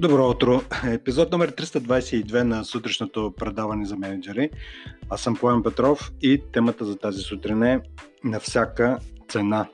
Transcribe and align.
Добро 0.00 0.28
утро! 0.28 0.60
Епизод 0.86 1.32
номер 1.32 1.52
322 1.52 2.42
на 2.42 2.64
сутрешното 2.64 3.34
предаване 3.36 3.86
за 3.86 3.96
менеджери. 3.96 4.50
Аз 5.10 5.20
съм 5.20 5.36
Поем 5.36 5.62
Петров 5.62 6.12
и 6.22 6.42
темата 6.52 6.84
за 6.84 6.96
тази 6.96 7.20
сутрин 7.20 7.62
е 7.62 7.80
на 8.24 8.40
всяка 8.40 8.98
цена. 9.28 9.68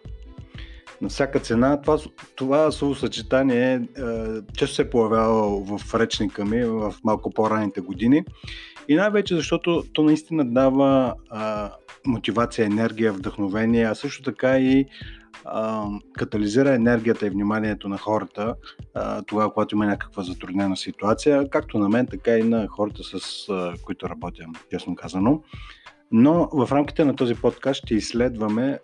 На 1.01 1.09
всяка 1.09 1.39
цена 1.41 1.81
това, 1.81 1.99
това 2.37 2.73
словосъчетание 2.73 3.73
е, 3.75 3.81
често 4.57 4.75
се 4.75 4.83
е 4.83 4.91
появявало 4.91 5.65
в 5.65 5.95
речника 5.95 6.45
ми 6.45 6.65
в 6.65 6.95
малко 7.05 7.31
по-ранните 7.31 7.81
години 7.81 8.25
и 8.89 8.95
най-вече 8.95 9.37
защото 9.37 9.85
то 9.93 10.03
наистина 10.03 10.45
дава 10.45 11.15
а, 11.31 11.73
мотивация, 12.07 12.67
енергия, 12.67 13.13
вдъхновение, 13.13 13.85
а 13.85 13.95
също 13.95 14.23
така 14.23 14.59
и 14.59 14.87
катализира 16.13 16.75
енергията 16.75 17.27
и 17.27 17.31
вниманието 17.31 17.89
на 17.89 17.99
хората 17.99 18.55
а, 18.95 19.23
тогава, 19.23 19.53
когато 19.53 19.75
има 19.75 19.87
някаква 19.87 20.23
затруднена 20.23 20.77
ситуация, 20.77 21.51
както 21.51 21.79
на 21.79 21.89
мен, 21.89 22.07
така 22.07 22.39
и 22.39 22.43
на 22.43 22.69
хората, 22.69 23.03
с 23.03 23.47
които 23.85 24.09
работя, 24.09 24.45
честно 24.71 24.95
казано. 24.95 25.43
Но 26.13 26.49
в 26.53 26.73
рамките 26.73 27.05
на 27.05 27.17
този 27.17 27.35
подкаст 27.35 27.85
ще 27.85 27.95
изследваме 27.95 28.79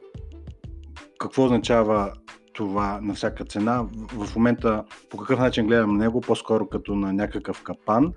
какво 1.18 1.44
означава 1.44 2.12
това 2.60 3.00
на 3.02 3.14
всяка 3.14 3.44
цена. 3.44 3.84
В 4.14 4.36
момента 4.36 4.84
по 5.10 5.16
какъв 5.16 5.38
начин 5.38 5.66
гледам 5.66 5.96
него, 5.96 6.20
по-скоро 6.20 6.66
като 6.66 6.94
на 6.94 7.12
някакъв 7.12 7.62
капан. 7.62 8.12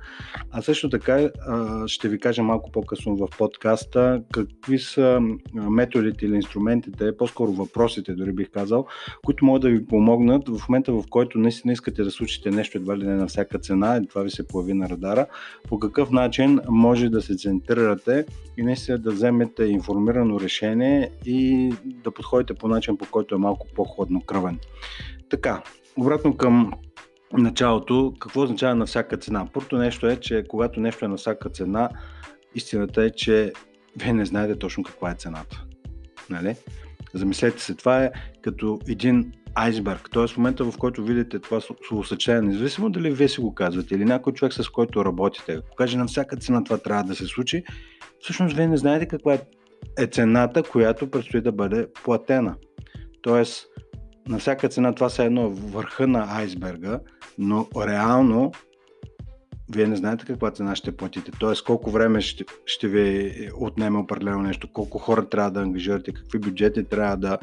А 0.52 0.62
също 0.62 0.90
така 0.90 1.30
ще 1.88 2.10
ви 2.10 2.20
кажа 2.20 2.44
малко 2.44 2.72
по-късно 2.72 3.16
в 3.16 3.28
подкаста 3.38 4.24
какви 4.32 4.80
са 4.80 5.20
методите 5.54 6.26
или 6.26 6.36
инструментите, 6.36 7.18
по-скоро 7.18 7.52
въпросите, 7.52 8.14
дори 8.14 8.32
бих 8.32 8.52
казал, 8.52 8.86
които 9.26 9.46
могат 9.46 9.62
да 9.62 9.70
ви 9.70 9.86
помогнат 9.86 10.50
в 10.50 10.70
момента, 10.70 10.92
в 10.92 11.04
който 11.10 11.40
наистина 11.40 11.74
искате 11.74 12.04
да 12.04 12.12
случите 12.12 12.52
нещо 12.52 12.78
едва 12.78 12.98
ли 12.98 13.06
не 13.06 13.16
на 13.16 13.28
всяка 13.28 13.60
цена 13.60 13.98
и 14.04 14.08
това 14.08 14.22
ви 14.24 14.32
се 14.32 14.48
появи 14.48 14.74
на 14.74 14.90
радара, 14.90 15.26
по 15.70 15.80
какъв 15.80 16.12
начин 16.12 16.60
може 16.70 17.10
да 17.10 17.22
се 17.22 17.36
центрирате 17.36 18.26
и 18.58 18.64
наистина 18.64 18.98
да 18.98 19.12
вземете 19.12 19.64
информирано 19.64 20.40
решение 20.40 21.10
и 21.26 21.72
да 21.84 22.12
подходите 22.12 22.54
по 22.54 22.68
начин, 22.68 22.98
по 22.98 23.06
който 23.12 23.36
е 23.36 23.38
малко 23.38 23.68
по-ходно 23.76 24.22
кръвен. 24.34 24.60
Така, 25.30 25.64
обратно 25.98 26.38
към 26.38 26.72
началото, 27.34 28.14
какво 28.20 28.42
означава 28.42 28.76
на 28.76 28.86
всяка 28.86 29.18
цена? 29.18 29.48
Първото 29.54 29.78
нещо 29.78 30.08
е, 30.08 30.16
че 30.16 30.44
когато 30.48 30.80
нещо 30.80 31.06
е 31.06 31.08
на 31.08 31.18
всяка 31.18 31.50
цена, 31.50 31.90
истината 32.56 33.04
е, 33.04 33.10
че 33.10 33.54
вие 34.02 34.14
не 34.14 34.26
знаете 34.26 34.60
точно 34.60 34.84
каква 34.84 35.12
е 35.12 35.16
цената. 35.16 35.64
Нали? 36.30 36.56
Замислете 37.14 37.62
се, 37.62 37.76
това 37.76 38.04
е 38.04 38.12
като 38.42 38.80
един 38.88 39.32
айсберг. 39.56 40.10
Т.е. 40.14 40.28
в 40.28 40.38
момента, 40.38 40.64
в 40.64 40.78
който 40.78 41.04
видите 41.04 41.40
това 41.40 41.62
словосъчение, 41.88 42.42
независимо 42.42 42.90
дали 42.90 43.12
вие 43.12 43.28
си 43.28 43.42
го 43.42 43.56
казвате 43.56 43.96
или 43.96 44.06
някой 44.06 44.34
човек 44.34 44.54
с 44.54 44.70
който 44.70 45.06
работите, 45.06 45.54
ако 45.54 45.76
каже 45.76 45.98
на 45.98 46.06
всяка 46.06 46.38
цена 46.38 46.64
това 46.64 46.78
трябва 46.78 47.04
да 47.04 47.16
се 47.16 47.26
случи, 47.26 47.64
всъщност 48.20 48.56
вие 48.56 48.68
не 48.68 48.78
знаете 48.78 49.06
каква 49.06 49.38
е 49.98 50.08
цената, 50.08 50.64
която 50.64 51.12
предстои 51.12 51.42
да 51.42 51.52
бъде 51.52 51.88
платена. 52.04 52.56
Тоест, 53.22 53.68
на 54.28 54.40
всяка 54.40 54.70
цена 54.70 54.96
това 54.96 55.10
са 55.10 55.24
едно 55.24 55.50
върха 55.50 56.08
на 56.08 56.28
айсберга, 56.30 57.00
но 57.38 57.68
реално 57.78 58.52
вие 59.70 59.88
не 59.88 59.96
знаете 59.96 60.26
каква 60.26 60.52
цена 60.52 60.76
ще 60.76 60.98
платите. 60.98 61.32
Тоест 61.40 61.64
колко 61.64 61.92
време 61.92 62.22
ще, 62.22 62.46
ще 62.66 62.88
ви 62.88 63.34
отнеме 63.60 64.00
определено 64.00 64.42
нещо, 64.42 64.68
колко 64.74 64.98
хора 64.98 65.30
трябва 65.30 65.52
да 65.52 65.62
ангажирате, 65.62 66.14
какви 66.14 66.40
бюджети 66.40 66.84
трябва 66.84 67.18
да 67.18 67.38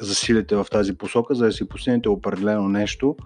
засилите 0.00 0.56
в 0.56 0.66
тази 0.70 0.98
посока, 0.98 1.34
за 1.34 1.44
да 1.44 1.52
си 1.52 1.68
постигнете 1.68 2.08
определено 2.08 2.68
нещо 2.68 3.16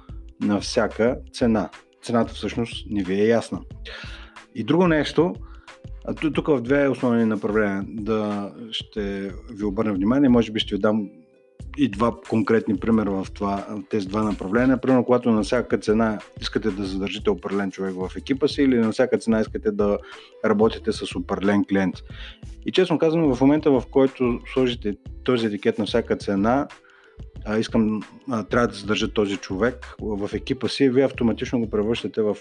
на 0.41 0.61
всяка 0.61 1.19
цена. 1.33 1.71
Цената 2.03 2.35
всъщност 2.35 2.87
не 2.91 3.03
ви 3.03 3.21
е 3.21 3.27
ясна. 3.27 3.61
И 4.55 4.65
друго 4.65 4.89
нещо, 4.89 5.35
тук 6.35 6.47
в 6.47 6.61
две 6.61 6.89
основни 6.89 7.25
направления 7.25 7.85
да 7.89 8.51
ще 8.71 9.31
ви 9.51 9.65
обърна 9.65 9.93
внимание, 9.93 10.29
може 10.29 10.53
би 10.53 10.61
ще 10.61 10.75
ви 10.75 10.81
дам 10.81 11.09
и 11.77 11.89
два 11.89 12.15
конкретни 12.29 12.77
примера 12.77 13.11
в 13.11 13.27
това, 13.31 13.67
тези 13.91 14.07
два 14.07 14.23
направления. 14.23 14.81
Примерно, 14.81 15.05
когато 15.05 15.31
на 15.31 15.43
всяка 15.43 15.79
цена 15.79 16.19
искате 16.41 16.71
да 16.71 16.85
задържите 16.85 17.31
определен 17.31 17.71
човек 17.71 17.95
в 17.95 18.11
екипа 18.17 18.49
си 18.49 18.63
или 18.63 18.79
на 18.79 18.93
всяка 18.93 19.19
цена 19.19 19.41
искате 19.41 19.71
да 19.71 19.99
работите 20.45 20.93
с 20.93 21.17
определен 21.17 21.65
клиент. 21.65 21.95
И 22.67 22.73
честно 22.73 22.99
казвам, 22.99 23.35
в 23.35 23.41
момента 23.41 23.71
в 23.71 23.83
който 23.91 24.41
сложите 24.53 24.97
този 25.25 25.47
етикет 25.47 25.79
на 25.79 25.87
всяка 25.87 26.17
цена, 26.17 26.69
искам, 27.59 28.03
трябва 28.51 28.69
да 28.69 28.75
задържа 28.75 29.09
този 29.13 29.37
човек 29.37 29.95
в 30.01 30.31
екипа 30.35 30.69
си, 30.69 30.91
вие 30.91 31.05
автоматично 31.05 31.61
го 31.61 31.71
превръщате 31.71 32.23
в 32.23 32.37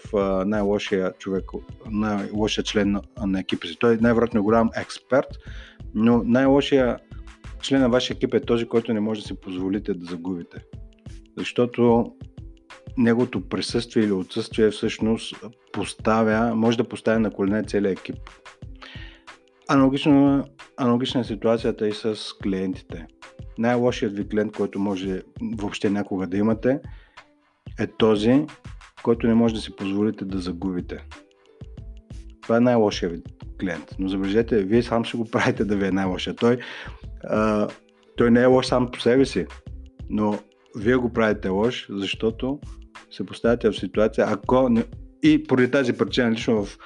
най-лошия 0.46 1.14
човек, 1.20 1.46
най-лошия 1.92 2.64
член 2.64 2.92
на, 2.92 3.02
на 3.26 3.40
екипа 3.40 3.68
си. 3.68 3.78
Той 3.80 3.98
най-вероятно 4.02 4.40
е 4.40 4.44
голям 4.44 4.70
експерт, 4.76 5.28
но 5.96 6.24
най-лошия 6.26 6.98
член 7.66 7.82
на 7.82 7.90
вашия 7.90 8.16
екип 8.16 8.34
е 8.34 8.40
този, 8.40 8.66
който 8.66 8.94
не 8.94 9.00
може 9.00 9.22
да 9.22 9.28
си 9.28 9.36
позволите 9.42 9.94
да 9.94 10.06
загубите. 10.06 10.58
Защото 11.38 12.12
неговото 12.98 13.50
присъствие 13.50 14.04
или 14.04 14.12
отсъствие 14.12 14.70
всъщност 14.70 15.36
поставя, 15.74 16.56
може 16.56 16.78
да 16.78 16.84
поставя 16.84 17.20
на 17.20 17.32
колене 17.32 17.64
целият 17.64 18.00
екип. 18.00 18.16
Аналогично, 19.70 20.44
аналогична 20.78 21.22
е 21.22 21.24
ситуацията 21.24 21.88
и 21.88 21.94
с 21.94 22.16
клиентите. 22.44 23.08
Най-лошият 23.58 24.18
ви 24.18 24.28
клиент, 24.28 24.52
който 24.58 24.80
може 24.80 25.22
въобще 25.42 25.90
някога 25.90 26.28
да 26.28 26.38
имате, 26.38 26.80
е 27.80 27.88
този, 27.88 28.46
който 29.04 29.28
не 29.28 29.34
може 29.34 29.56
да 29.56 29.62
си 29.62 29.76
позволите 29.76 30.26
да 30.26 30.38
загубите. 30.38 31.06
Това 32.42 32.58
е 32.58 32.60
най-лошият 32.60 33.14
ви 33.14 33.22
клиент. 33.60 33.96
Но 34.00 34.08
забележете, 34.08 34.64
вие 34.64 34.84
сам 34.84 35.06
ще 35.06 35.18
го 35.18 35.32
правите 35.32 35.66
да 35.66 35.76
ви 35.76 35.86
е 35.86 35.92
най-лошия. 35.92 36.36
Той 36.36 36.58
а, 37.30 37.68
той 38.18 38.32
не 38.32 38.42
е 38.42 38.46
лош 38.46 38.66
сам 38.66 38.92
по 38.92 39.00
себе 39.02 39.26
си, 39.26 39.46
но 40.10 40.40
вие 40.78 40.96
го 40.96 41.14
правите 41.14 41.50
лош, 41.50 41.88
защото 41.90 42.60
се 43.12 43.26
поставяте 43.26 43.70
в 43.70 43.78
ситуация, 43.78 44.28
ако 44.30 44.70
не... 44.70 44.84
и 45.24 45.44
поради 45.44 45.72
тази 45.72 45.94
причина 45.94 46.32
лично 46.32 46.66
в 46.66 46.78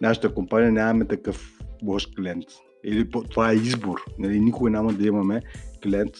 нашата 0.00 0.34
компания 0.34 0.72
нямаме 0.72 1.04
такъв 1.04 1.58
лош 1.84 2.06
клиент. 2.16 2.44
Или 2.84 3.10
това 3.30 3.50
е 3.50 3.54
избор. 3.54 4.04
Нали, 4.18 4.40
никога 4.40 4.70
няма 4.70 4.92
да 4.92 5.06
имаме 5.06 5.42
клиент, 5.82 6.12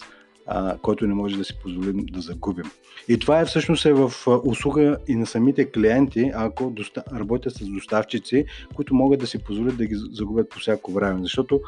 а, 0.47 0.77
който 0.77 1.07
не 1.07 1.13
може 1.13 1.37
да 1.37 1.43
си 1.43 1.59
позволим 1.63 2.05
да 2.11 2.21
загубим. 2.21 2.71
И 3.07 3.19
това 3.19 3.39
е 3.39 3.45
всъщност 3.45 3.85
е 3.85 3.93
в 3.93 4.11
услуга 4.45 4.97
и 5.07 5.15
на 5.15 5.25
самите 5.25 5.71
клиенти, 5.71 6.31
ако 6.35 6.69
доста... 6.69 7.03
работят 7.15 7.53
с 7.53 7.65
доставчици, 7.65 8.45
които 8.75 8.95
могат 8.95 9.19
да 9.19 9.27
си 9.27 9.43
позволят 9.43 9.77
да 9.77 9.85
ги 9.85 9.95
загубят 10.11 10.49
по 10.49 10.59
всяко 10.59 10.91
време. 10.91 11.19
Защото 11.21 11.61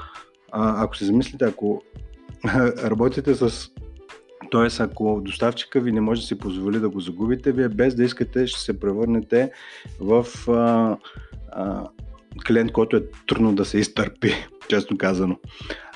а, 0.52 0.84
ако 0.84 0.98
се 0.98 1.06
замислите, 1.06 1.46
ако 1.46 1.82
работите 2.84 3.36
с 3.36 3.70
Тоест, 4.52 4.80
ако 4.80 5.22
доставчика 5.24 5.82
ви 5.82 5.92
не 5.92 6.02
може 6.02 6.22
да 6.22 6.28
си 6.28 6.38
позволи 6.38 6.80
да 6.80 6.90
го 6.90 7.00
загубите, 7.00 7.52
вие 7.52 7.70
без 7.70 7.96
да 7.96 8.04
искате 8.04 8.48
ще 8.48 8.60
се 8.60 8.80
превърнете 8.80 9.52
в 10.00 10.26
а, 10.48 10.98
а, 11.52 11.88
клиент, 12.48 12.72
който 12.72 12.98
е 12.98 13.04
трудно 13.28 13.56
да 13.56 13.66
се 13.66 13.78
изтърпи, 13.78 14.34
честно 14.68 14.98
казано. 14.98 15.38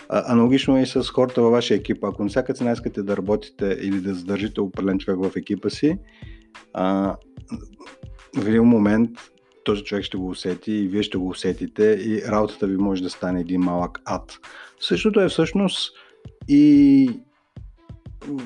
А, 0.09 0.31
аналогично 0.31 0.77
е 0.77 0.81
и 0.81 0.85
с 0.85 1.03
хората 1.03 1.41
във 1.41 1.51
вашия 1.51 1.77
екип. 1.77 2.03
Ако 2.03 2.23
на 2.23 2.29
всяка 2.29 2.53
цена 2.53 2.71
искате 2.71 3.03
да 3.03 3.17
работите 3.17 3.77
или 3.81 4.01
да 4.01 4.13
задържите 4.13 4.61
определен 4.61 4.99
човек 4.99 5.19
в 5.19 5.35
екипа 5.35 5.69
си, 5.69 5.97
а, 6.73 7.15
в 8.37 8.47
един 8.47 8.63
момент 8.63 9.09
този 9.65 9.83
човек 9.83 10.03
ще 10.03 10.17
го 10.17 10.29
усети 10.29 10.71
и 10.71 10.87
вие 10.87 11.03
ще 11.03 11.17
го 11.17 11.29
усетите 11.29 11.83
и 11.83 12.21
работата 12.31 12.67
ви 12.67 12.77
може 12.77 13.03
да 13.03 13.09
стане 13.09 13.39
един 13.39 13.61
малък 13.61 14.01
ад. 14.05 14.39
Същото 14.79 15.19
е 15.19 15.29
всъщност 15.29 15.93
и 16.47 17.09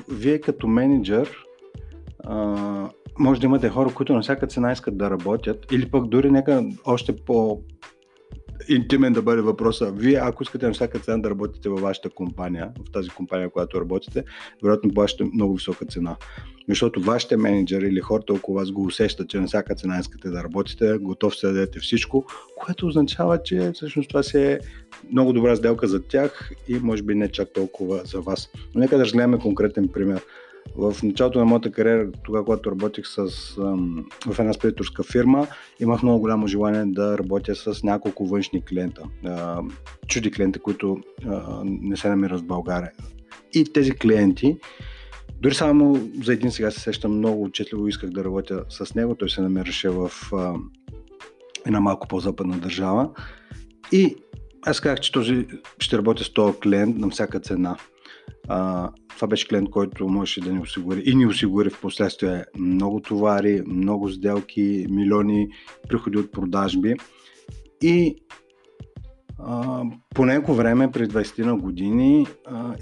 вие 0.08 0.40
като 0.40 0.66
менеджер 0.66 1.36
а, 2.24 2.90
може 3.18 3.40
да 3.40 3.46
имате 3.46 3.68
хора, 3.68 3.94
които 3.94 4.12
на 4.12 4.20
всяка 4.20 4.46
цена 4.46 4.72
искат 4.72 4.98
да 4.98 5.10
работят 5.10 5.72
или 5.72 5.90
пък 5.90 6.06
дори 6.06 6.30
нека 6.30 6.64
още 6.84 7.16
по 7.16 7.62
интимен 8.68 9.12
да 9.12 9.22
бъде 9.22 9.42
въпроса. 9.42 9.92
Вие, 9.92 10.18
ако 10.22 10.42
искате 10.42 10.66
на 10.66 10.72
всяка 10.72 10.98
цена 10.98 11.18
да 11.18 11.30
работите 11.30 11.68
във 11.68 11.80
вашата 11.80 12.10
компания, 12.10 12.72
в 12.88 12.92
тази 12.92 13.08
компания, 13.08 13.50
която 13.50 13.80
работите, 13.80 14.24
вероятно 14.62 14.94
плащате 14.94 15.30
много 15.34 15.54
висока 15.54 15.86
цена. 15.86 16.16
Защото 16.68 17.00
вашите 17.00 17.36
менеджери 17.36 17.86
или 17.86 18.00
хората 18.00 18.32
около 18.32 18.58
вас 18.58 18.70
го 18.70 18.84
усещат, 18.84 19.28
че 19.28 19.40
на 19.40 19.46
всяка 19.46 19.74
цена 19.74 19.98
искате 20.00 20.28
да 20.28 20.44
работите, 20.44 20.98
готов 21.00 21.34
сте 21.34 21.46
да 21.46 21.52
дадете 21.52 21.78
всичко, 21.78 22.24
което 22.56 22.86
означава, 22.86 23.42
че 23.42 23.70
всъщност 23.74 24.08
това 24.08 24.22
си 24.22 24.38
е 24.38 24.58
много 25.12 25.32
добра 25.32 25.56
сделка 25.56 25.88
за 25.88 26.02
тях 26.02 26.50
и 26.68 26.78
може 26.78 27.02
би 27.02 27.14
не 27.14 27.28
чак 27.28 27.52
толкова 27.52 28.02
за 28.04 28.20
вас. 28.20 28.50
Но 28.74 28.80
нека 28.80 28.96
да 28.96 29.04
разгледаме 29.04 29.38
конкретен 29.38 29.88
пример. 29.88 30.22
В 30.76 30.94
началото 31.02 31.38
на 31.38 31.44
моята 31.44 31.72
кариера, 31.72 32.12
тогава, 32.24 32.44
когато 32.44 32.70
работих 32.70 33.06
с, 33.06 33.26
в 34.26 34.38
една 34.38 34.52
спедиторска 34.52 35.02
фирма, 35.02 35.46
имах 35.80 36.02
много 36.02 36.20
голямо 36.20 36.46
желание 36.46 36.84
да 36.86 37.18
работя 37.18 37.54
с 37.54 37.82
няколко 37.82 38.26
външни 38.26 38.64
клиента, 38.64 39.02
чуди 40.06 40.30
клиенти, 40.30 40.58
които 40.58 40.98
не 41.64 41.96
се 41.96 42.08
намират 42.08 42.40
в 42.40 42.46
България. 42.46 42.90
И 43.54 43.64
тези 43.64 43.90
клиенти 43.90 44.56
Дори 45.40 45.54
само 45.54 46.10
за 46.22 46.32
един 46.32 46.50
сега 46.50 46.70
се 46.70 46.80
сещам 46.80 47.16
много 47.16 47.42
отчетливо, 47.42 47.88
исках 47.88 48.10
да 48.10 48.24
работя 48.24 48.64
с 48.68 48.94
него. 48.94 49.14
Той 49.14 49.30
се 49.30 49.40
намираше 49.40 49.88
в 49.88 50.10
една 51.66 51.80
малко 51.80 52.08
по-западна 52.08 52.58
държава. 52.58 53.10
И 53.92 54.16
аз 54.62 54.80
казах, 54.80 55.00
че 55.00 55.12
този 55.12 55.46
ще 55.78 55.98
работя 55.98 56.24
с 56.24 56.32
този 56.32 56.58
клиент 56.58 56.98
на 56.98 57.10
всяка 57.10 57.40
цена. 57.40 57.76
А, 58.52 58.90
това 59.08 59.28
беше 59.28 59.48
клиент, 59.48 59.70
който 59.70 60.08
можеше 60.08 60.40
да 60.40 60.52
ни 60.52 60.60
осигури 60.60 61.02
и 61.06 61.14
ни 61.14 61.26
осигури 61.26 61.70
в 61.70 61.80
последствие 61.80 62.44
много 62.58 63.00
товари, 63.00 63.62
много 63.66 64.08
сделки, 64.08 64.86
милиони 64.90 65.48
приходи 65.88 66.18
от 66.18 66.32
продажби. 66.32 66.94
И 67.82 68.16
по 70.14 70.24
него 70.24 70.54
време, 70.54 70.90
през 70.90 71.08
20 71.08 71.44
на 71.44 71.56
години, 71.56 72.26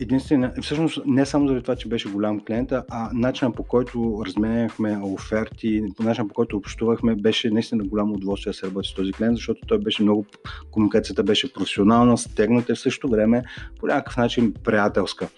единствено, 0.00 0.50
всъщност 0.62 1.00
не 1.06 1.26
само 1.26 1.48
заради 1.48 1.62
това, 1.62 1.76
че 1.76 1.88
беше 1.88 2.08
голям 2.08 2.40
клиент, 2.40 2.72
а 2.72 3.10
начинът 3.12 3.56
по 3.56 3.62
който 3.62 4.22
разменяхме 4.26 5.00
оферти, 5.02 5.82
начинът 6.00 6.28
по 6.28 6.34
който 6.34 6.56
общувахме, 6.56 7.14
беше 7.14 7.50
наистина 7.50 7.84
голямо 7.84 8.14
удоволствие 8.14 8.50
да 8.50 8.54
се 8.54 8.66
работи 8.66 8.88
с 8.88 8.94
този 8.94 9.12
клиент, 9.12 9.36
защото 9.36 9.60
той 9.66 9.78
беше 9.78 10.02
много, 10.02 10.26
комуникацията 10.70 11.22
беше 11.22 11.52
професионална, 11.52 12.18
стегната 12.18 12.72
и 12.72 12.74
в 12.74 12.80
същото 12.80 13.12
време 13.12 13.42
по 13.80 13.86
някакъв 13.86 14.16
начин 14.16 14.54
приятелска. 14.64 15.28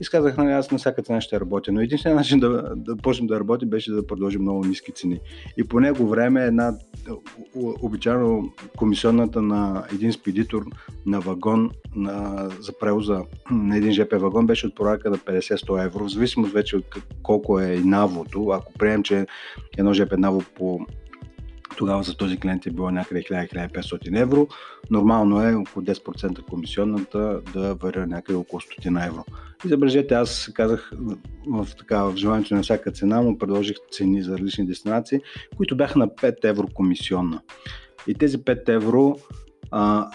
И 0.00 0.04
сказах, 0.04 0.36
нали, 0.36 0.52
аз 0.52 0.70
на 0.70 0.78
всяка 0.78 1.02
цена 1.02 1.20
ще 1.20 1.40
работя, 1.40 1.72
но 1.72 1.80
единственият 1.80 2.18
начин 2.18 2.40
да, 2.40 2.72
да 2.76 2.96
почнем 2.96 3.26
да 3.26 3.40
работи 3.40 3.66
беше 3.66 3.92
да 3.92 4.06
продължим 4.06 4.42
много 4.42 4.64
ниски 4.64 4.92
цени. 4.92 5.20
И 5.56 5.64
по 5.64 5.80
него 5.80 6.08
време 6.08 6.44
една 6.44 6.74
обичайно 7.82 8.52
комисионната 8.76 9.42
на 9.42 9.84
един 9.92 10.12
спедитор 10.12 10.63
на 11.06 11.20
вагон 11.20 11.70
на, 11.96 12.48
за 12.60 12.78
превоза 12.78 13.22
на 13.50 13.76
един 13.76 13.92
ЖП 13.92 14.18
вагон 14.18 14.46
беше 14.46 14.66
от 14.66 14.74
порядка 14.74 15.10
на 15.10 15.18
50-100 15.18 15.84
евро, 15.84 16.04
в 16.04 16.12
зависимост 16.12 16.52
вече 16.52 16.76
от 16.76 16.94
колко 17.22 17.60
е 17.60 17.80
навото. 17.84 18.48
Ако 18.48 18.72
приемем, 18.72 19.02
че 19.02 19.26
едно 19.78 19.94
ЖП 19.94 20.16
наво 20.18 20.42
по 20.56 20.86
тогава 21.76 22.02
за 22.02 22.16
този 22.16 22.36
клиент 22.36 22.66
е 22.66 22.70
било 22.70 22.90
някъде 22.90 23.22
1000-1500 23.22 24.20
евро. 24.20 24.48
Нормално 24.90 25.42
е 25.42 25.54
около 25.54 25.84
10% 25.84 26.44
комисионната 26.44 27.40
да 27.52 27.74
варира 27.74 28.06
някъде 28.06 28.36
около 28.36 28.60
100 28.60 29.06
евро. 29.06 29.24
И 29.64 29.68
забележете, 29.68 30.14
аз 30.14 30.50
казах 30.54 30.92
в, 31.46 31.68
така, 31.78 32.04
в 32.04 32.16
желанието 32.16 32.54
на 32.54 32.62
всяка 32.62 32.92
цена, 32.92 33.22
му 33.22 33.38
предложих 33.38 33.76
цени 33.90 34.22
за 34.22 34.32
различни 34.32 34.66
дестинации, 34.66 35.20
които 35.56 35.76
бяха 35.76 35.98
на 35.98 36.08
5 36.08 36.44
евро 36.44 36.66
комисионна. 36.74 37.40
И 38.06 38.14
тези 38.14 38.38
5 38.38 38.68
евро 38.68 39.16
а, 39.70 40.10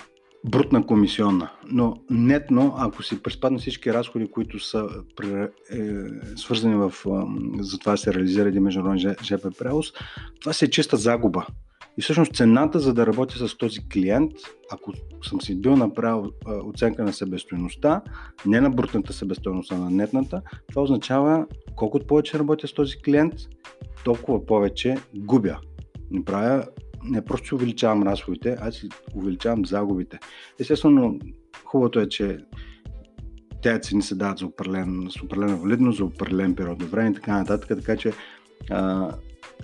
брутна 0.45 0.85
комисионна. 0.85 1.49
Но 1.71 1.97
нетно, 2.09 2.73
ако 2.77 3.03
си 3.03 3.23
приспадна 3.23 3.59
всички 3.59 3.93
разходи, 3.93 4.31
които 4.31 4.59
са 4.59 4.87
е, 5.23 5.47
свързани 6.35 6.75
в, 6.75 6.93
за 7.59 7.79
това 7.79 7.91
да 7.91 7.97
се 7.97 8.13
реализира 8.13 8.49
един 8.49 8.63
международен 8.63 9.15
ЖП 9.23 9.51
превоз, 9.59 9.87
това 10.41 10.53
се 10.53 10.65
е 10.65 10.69
чиста 10.69 10.97
загуба. 10.97 11.45
И 11.97 12.01
всъщност 12.01 12.35
цената 12.35 12.79
за 12.79 12.93
да 12.93 13.07
работя 13.07 13.47
с 13.47 13.57
този 13.57 13.89
клиент, 13.89 14.31
ако 14.71 14.93
съм 15.23 15.41
си 15.41 15.61
бил 15.61 15.75
направил 15.75 16.31
оценка 16.65 17.03
на 17.03 17.13
себестоеността, 17.13 18.01
не 18.45 18.61
на 18.61 18.69
брутната 18.69 19.13
себестоеност, 19.13 19.71
а 19.71 19.77
на 19.77 19.89
нетната, 19.89 20.41
това 20.69 20.81
означава 20.81 21.45
колкото 21.75 22.07
повече 22.07 22.39
работя 22.39 22.67
с 22.67 22.73
този 22.73 23.01
клиент, 23.01 23.33
толкова 24.05 24.45
повече 24.45 24.95
губя. 25.15 25.57
Не 26.11 26.25
правя 26.25 26.65
не 27.03 27.25
просто 27.25 27.47
си 27.47 27.55
увеличавам 27.55 28.03
разходите, 28.03 28.57
аз 28.61 28.75
си 28.75 28.89
увеличавам 29.15 29.65
загубите. 29.65 30.19
Естествено, 30.59 31.19
хубавото 31.63 31.99
е, 31.99 32.09
че 32.09 32.37
тези 33.61 33.81
цени 33.81 34.01
се 34.01 34.15
дават 34.15 34.37
за 34.37 34.45
определен, 34.45 35.07
с 35.09 35.21
определена 35.21 35.57
валидност, 35.57 35.97
за 35.97 36.05
определен 36.05 36.55
период 36.55 36.83
от 36.83 36.91
време 36.91 37.09
и 37.09 37.13
така 37.13 37.37
нататък, 37.37 37.67
така 37.67 37.97
че 37.97 38.11
а, 38.69 39.11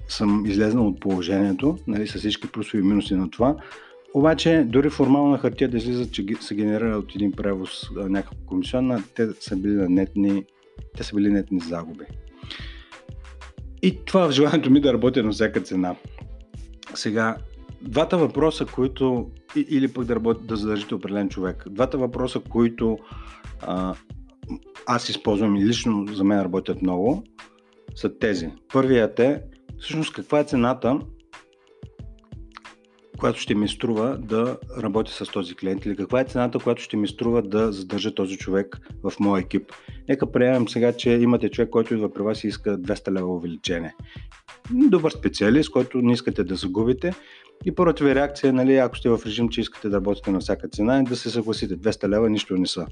съм 0.08 0.46
излезнал 0.46 0.88
от 0.88 1.00
положението, 1.00 1.78
нали, 1.88 2.08
с 2.08 2.18
всички 2.18 2.52
плюсови 2.52 2.84
и 2.84 2.88
минуси 2.88 3.16
на 3.16 3.30
това. 3.30 3.56
Обаче, 4.14 4.66
дори 4.68 4.90
формално 4.90 5.30
на 5.30 5.38
хартия 5.38 5.70
да 5.70 5.78
излизат, 5.78 6.12
че 6.12 6.26
се 6.42 6.56
генерира 6.56 6.98
от 6.98 7.16
един 7.16 7.32
превоз 7.32 7.90
някаква 7.96 8.38
комисионна, 8.46 9.04
те 9.16 9.28
са 9.40 9.56
били 9.56 9.74
на 9.74 9.90
нетни, 9.90 10.46
те 10.98 11.04
са 11.04 11.16
били 11.16 11.32
нетни 11.32 11.60
загуби. 11.60 12.06
И 13.82 14.06
това 14.06 14.28
в 14.28 14.32
желанието 14.32 14.72
ми 14.72 14.82
да 14.82 14.94
работя 14.94 15.24
на 15.24 15.32
всяка 15.32 15.62
цена. 15.62 15.96
Сега, 16.94 17.38
двата 17.82 18.18
въпроса, 18.18 18.66
които, 18.66 19.32
или 19.56 19.94
пък 19.94 20.06
да, 20.06 20.16
работи, 20.16 20.48
да 20.48 20.56
задържите 20.56 20.96
определен 20.96 21.30
човек, 21.30 21.64
двата 21.70 21.98
въпроса, 21.98 22.40
които 22.40 22.98
а, 23.62 23.96
аз 24.88 25.10
използвам 25.10 25.56
и 25.56 25.66
лично 25.66 26.06
за 26.14 26.24
мен 26.24 26.42
работят 26.42 26.82
много, 26.82 27.24
са 27.96 28.18
тези. 28.18 28.50
Първият 28.74 29.20
е, 29.20 29.42
всъщност 29.80 30.14
каква 30.14 30.40
е 30.40 30.44
цената, 30.44 31.00
която 33.20 33.40
ще 33.40 33.56
ми 33.56 33.68
струва 33.68 34.18
да 34.18 34.58
работя 34.78 35.12
с 35.12 35.32
този 35.32 35.56
клиент 35.56 35.86
или 35.86 35.96
каква 35.96 36.22
е 36.22 36.26
цената, 36.26 36.60
която 36.60 36.82
ще 36.82 36.98
ми 36.98 37.08
струва 37.08 37.42
да 37.42 37.72
задържа 37.72 38.16
този 38.16 38.38
човек 38.38 38.80
в 39.04 39.14
моя 39.20 39.42
екип. 39.42 39.72
Нека 40.10 40.32
приемем 40.32 40.68
сега, 40.68 40.94
че 40.94 41.10
имате 41.12 41.50
човек, 41.50 41.70
който 41.70 41.94
идва 41.94 42.14
при 42.14 42.24
вас 42.24 42.44
и 42.44 42.48
иска 42.48 42.78
200 42.78 43.12
лева 43.12 43.36
увеличение 43.36 43.94
добър 44.72 45.12
специалист, 45.12 45.72
който 45.72 46.02
не 46.02 46.14
искате 46.14 46.44
да 46.44 46.56
загубите. 46.56 47.14
И 47.66 47.76
първата 47.76 48.04
ви 48.04 48.16
реакция, 48.16 48.54
нали, 48.54 48.76
ако 48.76 48.98
сте 48.98 49.10
в 49.10 49.20
режим, 49.26 49.50
че 49.50 49.62
искате 49.62 49.90
да 49.90 49.98
работите 49.98 50.32
на 50.32 50.40
всяка 50.40 50.68
цена, 50.68 50.98
е 50.98 51.04
да 51.04 51.16
се 51.16 51.30
съгласите. 51.30 51.78
200 51.78 52.10
лева 52.10 52.30
нищо 52.30 52.58
не 52.58 52.68
са. 52.68 52.86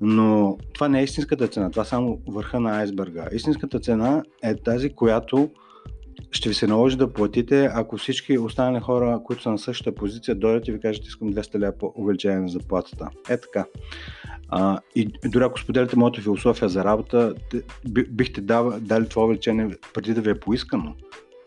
Но 0.00 0.58
това 0.74 0.88
не 0.88 1.00
е 1.00 1.04
истинската 1.04 1.48
цена, 1.48 1.70
това 1.70 1.82
е 1.82 1.86
само 1.86 2.20
върха 2.28 2.60
на 2.60 2.78
айсберга. 2.78 3.28
Истинската 3.32 3.80
цена 3.80 4.22
е 4.42 4.54
тази, 4.54 4.90
която 4.90 5.50
ще 6.30 6.48
ви 6.48 6.54
се 6.54 6.66
наложи 6.66 6.96
да 6.96 7.12
платите, 7.12 7.70
ако 7.74 7.96
всички 7.96 8.38
останали 8.38 8.82
хора, 8.82 9.20
които 9.24 9.42
са 9.42 9.50
на 9.50 9.58
същата 9.58 9.94
позиция, 9.94 10.34
дойдат 10.34 10.68
и 10.68 10.72
ви 10.72 10.80
кажат, 10.80 11.06
искам 11.06 11.34
200 11.34 11.58
лева 11.58 11.72
по 11.78 11.92
увеличение 11.96 12.38
на 12.38 12.48
заплатата. 12.48 13.08
Е 13.28 13.36
така. 13.36 13.64
А, 14.48 14.78
и 14.94 15.12
дори 15.24 15.44
ако 15.44 15.60
споделяте 15.60 15.96
моята 15.96 16.20
философия 16.20 16.68
за 16.68 16.84
работа, 16.84 17.34
бихте 17.88 18.40
дали 18.80 19.08
това 19.08 19.24
увеличение 19.24 19.76
преди 19.94 20.14
да 20.14 20.20
ви 20.20 20.30
е 20.30 20.40
поискано. 20.40 20.94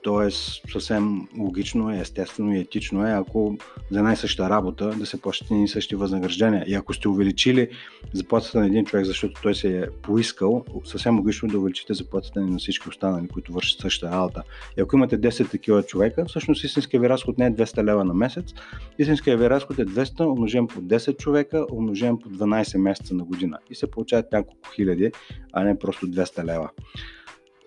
Тоест, 0.10 0.62
съвсем 0.72 1.28
логично 1.40 1.92
е, 1.92 2.00
естествено 2.00 2.56
и 2.56 2.60
етично 2.60 3.08
е, 3.08 3.12
ако 3.12 3.58
за 3.92 4.00
една 4.00 4.14
и 4.14 4.16
съща 4.16 4.50
работа 4.50 4.90
да 4.90 5.06
се 5.06 5.22
плащат 5.22 5.48
и 5.52 5.68
същи 5.68 5.96
възнаграждения. 5.96 6.64
И 6.68 6.74
ако 6.74 6.94
сте 6.94 7.08
увеличили 7.08 7.70
заплатата 8.14 8.60
на 8.60 8.66
един 8.66 8.86
човек, 8.86 9.06
защото 9.06 9.42
той 9.42 9.56
се 9.56 9.80
е 9.80 9.90
поискал, 10.02 10.66
съвсем 10.86 11.18
логично 11.18 11.50
да 11.50 11.60
увеличите 11.60 11.94
заплатата 11.94 12.42
на 12.42 12.58
всички 12.58 12.90
останали, 12.90 13.28
които 13.28 13.54
вършат 13.54 13.80
същата 13.80 14.16
работа. 14.16 14.44
И 14.78 14.82
ако 14.82 14.96
имате 14.96 15.22
10 15.22 15.52
такива 15.52 15.84
човека, 15.84 16.26
всъщност 16.26 16.64
истинския 16.64 17.00
ви 17.00 17.10
разход 17.10 17.38
не 17.38 17.46
е 17.46 17.52
200 17.52 17.84
лева 17.84 18.06
на 18.06 18.14
месец, 18.14 18.54
истинския 19.00 19.38
ви 19.38 19.50
разход 19.50 19.80
е 19.80 19.86
200 19.86 20.32
умножен 20.32 20.68
по 20.68 20.82
10 20.82 21.18
човека, 21.18 21.66
умножен 21.72 22.18
по 22.18 22.30
12 22.30 22.78
месеца 22.78 23.16
на 23.16 23.24
година. 23.24 23.58
И 23.70 23.76
се 23.76 23.92
получават 23.92 24.32
няколко 24.32 24.70
хиляди, 24.76 25.12
а 25.54 25.64
не 25.64 25.80
просто 25.80 26.08
200 26.08 26.44
лева. 26.46 26.70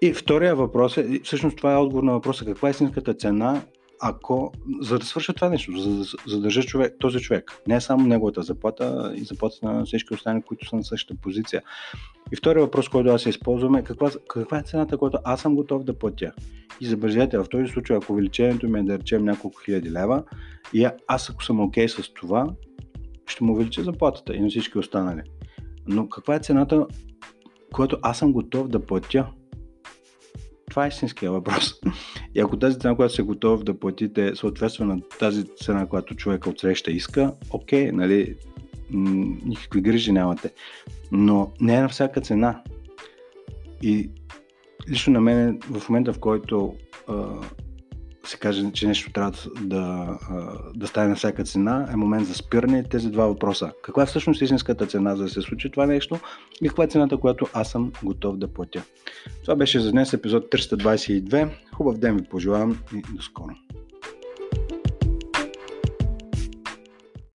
И 0.03 0.13
втория 0.13 0.57
въпрос 0.57 0.97
е, 0.97 1.21
всъщност 1.25 1.57
това 1.57 1.73
е 1.73 1.77
отговор 1.77 2.03
на 2.03 2.13
въпроса, 2.13 2.45
каква 2.45 2.69
е 2.69 2.71
истинската 2.71 3.15
цена, 3.15 3.63
ако, 4.01 4.53
за 4.81 4.99
да 4.99 5.07
свърша 5.07 5.33
това 5.33 5.49
нещо, 5.49 5.79
за 5.79 5.97
да 5.97 6.05
задържа 6.27 6.63
човек, 6.63 6.97
този 6.99 7.21
човек. 7.21 7.53
Не 7.67 7.81
само 7.81 8.07
неговата 8.07 8.43
заплата 8.43 9.15
и 9.17 9.25
заплата 9.25 9.57
на 9.63 9.85
всички 9.85 10.15
останали, 10.15 10.43
които 10.43 10.69
са 10.69 10.77
на 10.77 10.85
същата 10.85 11.21
позиция. 11.23 11.63
И 12.33 12.37
втория 12.37 12.63
въпрос, 12.63 12.89
който 12.89 13.11
аз 13.11 13.27
използвам 13.27 13.75
е 13.75 13.85
каква, 13.85 14.11
каква 14.29 14.59
е 14.59 14.63
цената, 14.63 14.99
която 14.99 15.19
аз 15.25 15.41
съм 15.41 15.57
готов 15.57 15.85
да 15.85 15.99
платя. 15.99 16.33
И 16.81 16.87
забележете, 16.87 17.39
в 17.39 17.47
този 17.51 17.67
случай, 17.67 17.97
ако 17.97 18.13
увеличението 18.13 18.69
ми 18.69 18.79
е 18.79 18.83
да 18.83 18.99
речем 18.99 19.25
няколко 19.25 19.61
хиляди 19.65 19.91
лева, 19.91 20.23
и 20.73 20.89
аз 21.07 21.31
ако 21.31 21.45
съм 21.45 21.61
окей 21.61 21.87
okay 21.87 22.03
с 22.03 22.15
това, 22.15 22.47
ще 23.27 23.45
му 23.45 23.53
увелича 23.53 23.83
заплатата 23.83 24.35
и 24.35 24.41
на 24.41 24.49
всички 24.49 24.79
останали. 24.79 25.23
Но 25.87 26.09
каква 26.09 26.35
е 26.35 26.41
цената, 26.41 26.87
която 27.73 27.99
аз 28.03 28.19
съм 28.19 28.33
готов 28.33 28.69
да 28.69 28.87
платя 28.87 29.27
това 30.73 30.85
е 30.85 30.89
истинския 30.89 31.33
въпрос. 31.33 31.75
И 32.35 32.41
ако 32.41 32.59
тази 32.59 32.79
цена, 32.79 32.97
която 32.97 33.15
се 33.15 33.23
готов 33.23 33.65
да 33.65 33.79
платите, 33.79 34.37
съответства 34.37 34.85
на 34.85 35.01
тази 35.19 35.45
цена, 35.57 35.87
която 35.87 36.15
човека 36.15 36.51
от 36.51 36.61
среща 36.61 36.91
иска, 36.91 37.35
окей, 37.51 37.93
нали, 37.93 38.37
никакви 38.91 39.81
грижи 39.81 40.13
нямате. 40.13 40.53
Но 41.11 41.53
не 41.61 41.75
е 41.75 41.81
на 41.81 41.89
всяка 41.89 42.21
цена. 42.21 42.63
И 43.83 44.11
лично 44.91 45.13
на 45.13 45.21
мен, 45.21 45.61
в 45.71 45.89
момента 45.89 46.13
в 46.13 46.19
който 46.19 46.75
се 48.25 48.37
каже, 48.37 48.71
че 48.73 48.87
нещо 48.87 49.13
трябва 49.13 49.33
да, 49.61 50.19
да 50.75 50.87
стане 50.87 51.09
на 51.09 51.17
всяка 51.17 51.45
цена, 51.45 51.89
е 51.93 51.97
момент 51.97 52.27
за 52.27 52.35
спиране 52.35 52.85
тези 52.85 53.11
два 53.11 53.27
въпроса. 53.27 53.73
Каква 53.83 54.03
е 54.03 54.07
всъщност 54.07 54.43
истинската 54.43 54.87
цена 54.87 55.17
за 55.17 55.23
да 55.23 55.29
се 55.29 55.43
случи 55.43 55.71
това 55.71 55.87
нещо 55.87 56.19
и 56.63 56.69
каква 56.69 56.85
е 56.85 56.87
цената, 56.87 57.17
която 57.17 57.47
аз 57.53 57.71
съм 57.71 57.93
готов 58.03 58.37
да 58.37 58.49
платя. 58.49 58.83
Това 59.43 59.55
беше 59.57 59.81
за 59.81 59.91
днес 59.93 60.13
епизод 60.13 60.53
322. 60.53 61.49
Хубав 61.75 61.99
ден 61.99 62.17
ви 62.17 62.23
пожелавам 62.25 62.79
и 62.95 63.03
до 63.17 63.23
скоро. 63.23 63.55